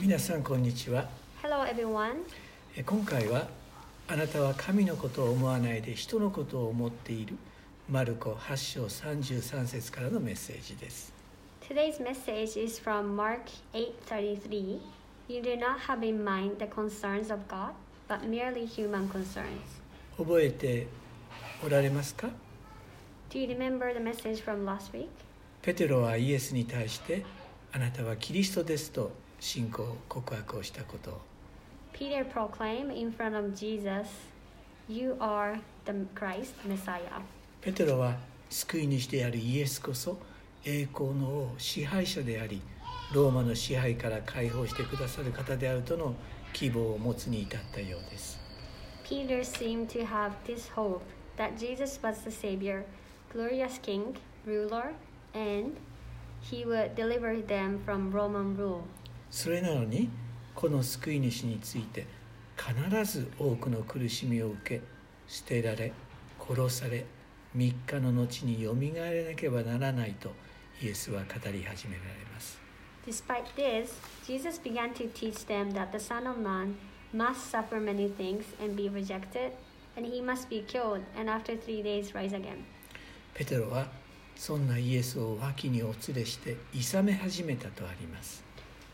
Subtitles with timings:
[0.00, 1.10] 皆さんこんにちは
[1.42, 2.22] Hello, everyone.
[2.74, 3.48] え今回は
[4.08, 7.36] あなたは神のことを思わないで人のことを思っている
[7.86, 11.12] マルコ8章33節からのメッセージです
[11.68, 13.42] Today's message is from Mark
[13.74, 14.78] 8:33.
[15.28, 17.72] You do not have in mind the concerns of God,
[18.08, 19.44] but merely human concerns.
[20.16, 20.86] 覚えて
[21.62, 22.30] おられますか
[23.28, 25.08] Do you remember the message from last week?
[25.60, 27.22] ペテロはイエスに対して
[27.72, 31.20] あなたはキリストですと信仰告白をしたことを
[31.92, 34.06] Peter proclaimed in front of Jesus,
[34.88, 37.20] You are the Christ, Messiah.
[37.60, 38.16] ペテロは
[38.48, 40.18] 救い主であるイエスこそ
[40.64, 42.60] 栄光の王支配者であり
[43.12, 46.14] ローマの支配から解放してくださる方であるとの
[46.52, 48.38] 希望を持つに至ったようです
[49.04, 51.00] Peter seemed to have this hope
[51.36, 52.84] that Jesus was the Savior,
[53.32, 54.16] glorious King,
[54.46, 54.92] ruler,
[55.34, 55.76] and
[56.40, 58.84] he would deliver them from Roman rule.
[59.30, 60.08] それなのに
[60.54, 62.06] この救い主について
[62.56, 64.82] 必ず多くの苦しみを受け
[65.26, 65.92] 捨てられ
[66.38, 67.06] 殺され
[67.56, 70.32] 3日の後によみがえらなければならないと
[70.82, 72.58] イエスは語り始められます
[73.06, 73.94] Despite this,
[74.26, 76.74] Jesus began to teach them that the Son of Man
[77.14, 79.52] must suffer many things and be rejected,
[79.96, 82.64] and he must be killed, and after three days rise again.
[83.34, 83.88] ペテロは
[84.36, 88.44] そんなイエスを脇にお連れして諌め始めたとあります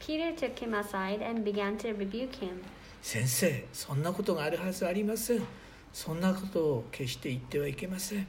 [0.00, 2.62] Peter took him aside and began to rebuke him.
[3.02, 5.42] 先生そんなことがあるはずありません
[5.92, 8.26] そんなことを決して言ってはいけません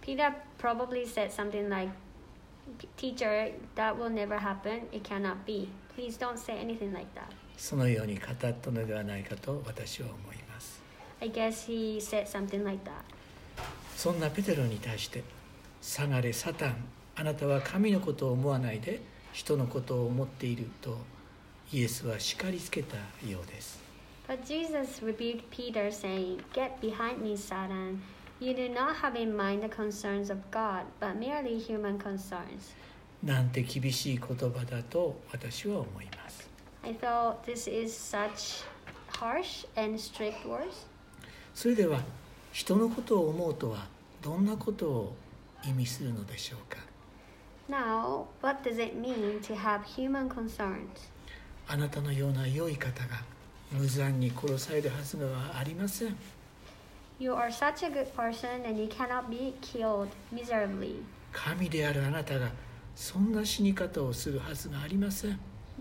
[0.00, 1.90] Peter probably said something like,
[2.96, 4.82] Teacher, that will never happen.
[4.92, 5.68] It cannot be.
[5.94, 7.34] Please don't say anything like that.
[7.56, 10.82] そのように語ったのではないかと私は思います
[11.20, 13.02] I guess he said something like that.
[13.96, 15.22] そんなペテロに対して
[15.80, 16.76] 「下がれサタン
[17.14, 19.00] あなたは神のことを思わないで
[19.34, 20.96] 人のことを思っている」と
[21.72, 22.96] イエスは叱りつけた
[23.28, 23.82] ようです
[24.26, 28.00] But Jesus rebuked Peter, saying, Get behind me, Satan.
[28.40, 32.74] You do not have in mind the concerns of God, but merely human concerns.
[33.22, 36.48] なんて厳しい言葉だと私は思います
[36.82, 38.64] I thought this is such
[39.10, 40.86] harsh and strict words.
[41.54, 42.00] それでは
[42.52, 43.88] 人のことを思うとは
[44.22, 45.16] どんなことを
[45.64, 46.78] 意味するのでしょうか
[47.68, 51.08] Now, what does it mean to have human concerns?
[51.66, 53.22] あなたのような良い方が
[53.72, 55.26] 無残に殺されるはずが
[55.58, 56.16] ありません
[57.18, 60.96] You are such a good person and you cannot be killed miserably.
[61.32, 62.50] 神であるあなたが
[62.94, 65.38] そんな死に方をするはずがありません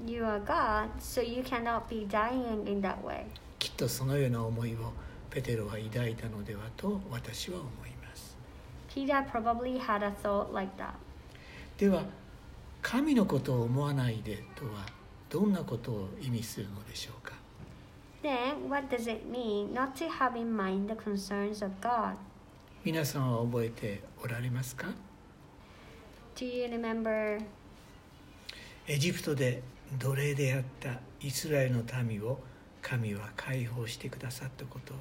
[0.08, 3.26] You are God, so you cannot be dying in that way.
[3.60, 4.94] きっとそのような思いを
[5.30, 8.38] ペテロは抱いたのではと私は思います
[8.90, 10.94] Peter probably had a thought like that.
[11.84, 12.06] では
[12.82, 14.86] 神のことを思わないでとは
[15.30, 17.34] どんなことを意味するのでしょうか
[18.24, 22.16] Then, what does it mean not to have in mind the concerns of God?
[22.86, 24.88] 皆さんは覚えておられますか
[26.38, 27.44] Do you remember
[28.88, 29.62] エジプトで
[30.00, 32.40] 奴隷であったイスラエルの民を
[32.82, 34.98] 神は解放してくださったことを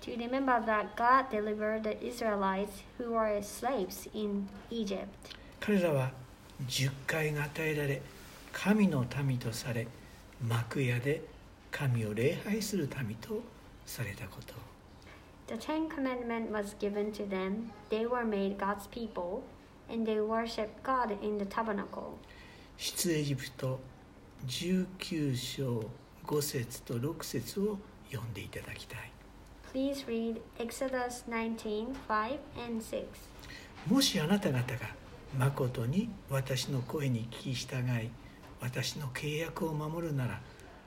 [0.00, 5.37] Do you remember that God delivered the Israelites who were slaves in Egypt?
[5.68, 6.10] 彼らは
[6.66, 8.00] 十回が与えられ
[8.54, 9.86] 神の民とされ
[10.42, 11.22] 幕屋で
[11.70, 13.42] 神を礼拝する民と
[13.84, 14.56] されたことを
[15.46, 17.70] The Ten Commandment was given to them.
[17.90, 19.42] They were made God's people,
[19.90, 22.16] and they worshiped God in the tabernacle.
[22.78, 23.78] 出エジプト
[24.46, 25.84] 19章
[26.26, 27.78] 5節と6節を
[28.10, 29.10] 読んでいただきたい
[29.74, 33.04] Please read Exodus 19 5 and 6.
[33.86, 38.10] もしあなた方がまことに私の声に聞き従い
[38.60, 40.40] 私の契約を守るなら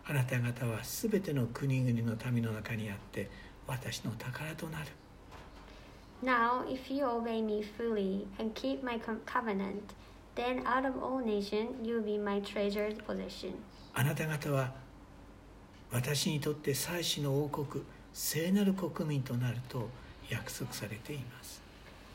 [0.07, 3.29] あなた方はすべての国々の民の中にあって
[3.68, 4.85] 私の宝となる
[6.24, 9.81] Now, if you obey me fully and keep my co- covenant,
[10.35, 13.53] then out of all nations you will be my treasured possession.
[13.94, 14.72] あなた方は
[15.91, 17.84] 私にとって祭司の王国
[18.14, 19.90] 聖なる国民となると
[20.29, 21.61] 約束されています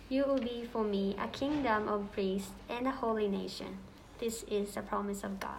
[0.08, 3.76] You will be for me a kingdom of priests and a holy nation.
[4.20, 5.58] This is the promise of God.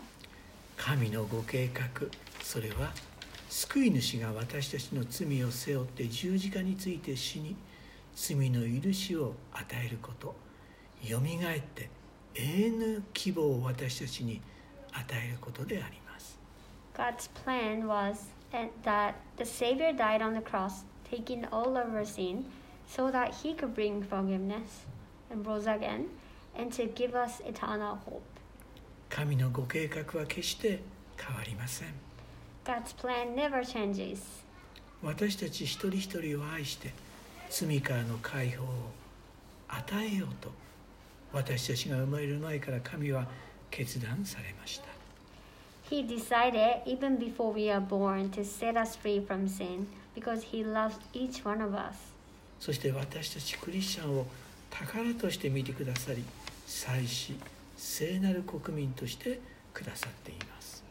[0.77, 2.07] 神のご計画
[2.41, 2.93] それは
[3.49, 7.55] 救い主が私たちの罪を背負って十字架について死に
[8.15, 10.35] 罪の許しを与えること
[11.03, 11.89] よみがえって
[12.35, 14.39] 永遠の希望を私たちに
[14.93, 16.39] 与えることであります
[16.93, 18.27] God's plan was
[18.83, 22.45] that the Savior died on the cross, taking all of our sin,
[22.87, 24.85] so that He could bring forgiveness
[25.29, 26.07] and rose again,
[26.55, 28.21] and to give us eternal hope.
[29.09, 30.81] 神のご計画は決して
[31.17, 31.87] 変わりません
[32.65, 34.43] God's plan never changes.
[35.01, 36.91] 私たち一人一人を愛して
[37.49, 38.67] 罪からの解放を
[39.69, 40.51] 与えようと
[41.31, 43.27] 私たちが生まれる前から神は
[43.69, 44.87] 決断されました
[45.89, 50.65] He decided, even before we are born, to set us free from sin because He
[50.65, 52.16] loves each one of us.
[52.59, 54.25] そして私たちクリスチャンを
[54.69, 56.23] 宝として見てくださり
[56.65, 57.35] 祭司
[57.77, 59.39] 聖なる国民として
[59.73, 60.83] くださっています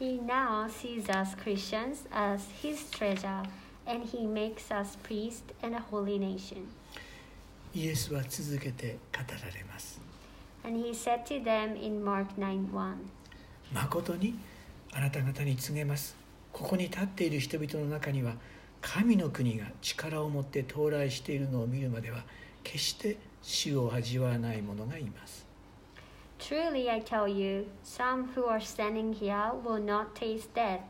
[0.00, 3.42] He now sees us Christians as His treasure
[3.86, 6.66] and He makes us priest and a holy nation.
[7.74, 10.00] イエスは続けて語られます
[10.64, 12.94] And He said to them in Mark 9 1.
[13.74, 14.38] 誠に
[14.92, 16.16] あなた方に告げます
[16.52, 18.32] ここに立っている人々の中には
[18.80, 22.24] 神の国が力を持って到来しているのを見るまでは
[22.62, 25.46] 決して死を味わわない者がいます
[26.38, 30.80] Truly I tell you, some who are standing here will not taste death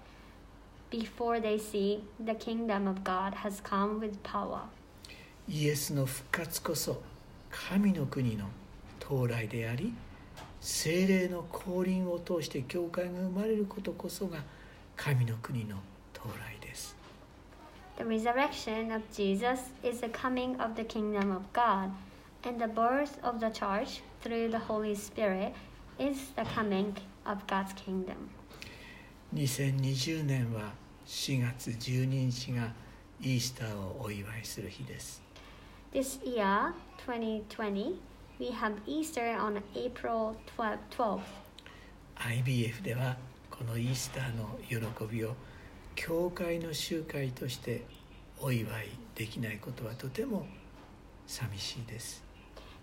[0.91, 4.61] before they see the kingdom of God has come with power.
[5.49, 7.03] イエスの復活こそ
[7.51, 8.47] 神の国の
[9.01, 9.93] 到来であり
[10.61, 14.39] 精霊の降臨を通して教会が生まれることこそが
[14.95, 15.79] 神の国の
[16.15, 16.95] 到来です
[17.98, 21.92] The resurrection of Jesus is the coming of the kingdom of God,
[22.44, 25.54] and the birth of the church through the Holy Spirit
[25.98, 26.96] is the coming
[27.26, 28.30] of God's kingdom.
[29.34, 30.74] 2020年は
[31.06, 32.72] 4月12日が
[33.22, 35.22] イースターをお祝いする日です
[35.94, 36.74] This year,
[37.08, 37.96] 2020,
[38.40, 40.80] we have Easter on April 12th.
[40.92, 41.22] 12th.
[42.18, 43.16] IBF では
[43.50, 45.36] このイースターの喜びを
[45.95, 47.85] 教会の集会として
[48.41, 50.47] お祝いできないことはとても
[51.27, 52.23] 寂しいです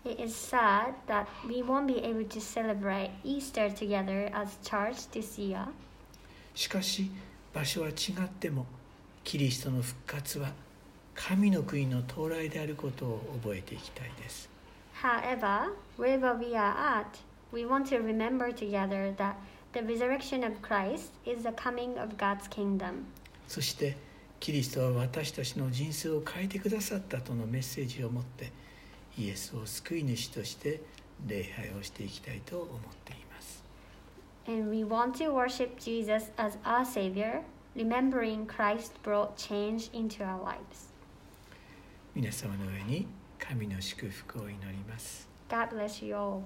[0.06, 5.38] It is sad that we won't be able to celebrate Easter together as church this
[5.38, 5.68] year.
[6.56, 7.12] しかし
[7.54, 8.66] 場所は違っても
[9.24, 10.52] キリストの復活は
[11.14, 14.50] 神の国の到来であることを覚えていきたいです
[15.02, 17.08] However, wherever we are at,
[17.52, 19.36] we want to remember together that
[19.74, 23.06] the resurrection of Christ is the coming of God's kingdom.
[23.48, 23.98] そして
[24.40, 28.52] キリストは私たちの人生を変えてくださったとのメッセージを持って
[29.18, 30.82] イエスを救い主として
[31.26, 32.70] 礼拝をしていきたいと思っ
[33.04, 33.64] ています
[34.48, 37.42] And we want to worship Jesus as our Savior,
[37.76, 40.94] remembering Christ brought change into our lives.
[42.16, 46.42] 皆様の上に神の祝福を祈ります God bless you all.